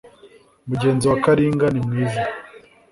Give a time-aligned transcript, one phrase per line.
[0.69, 2.21] mugenzi wa karinga nimwiza